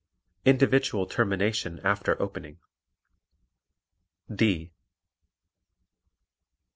Individual 0.45 1.05
Termination 1.05 1.79
After 1.83 2.19
Opening 2.19 2.57
D. 4.33 4.71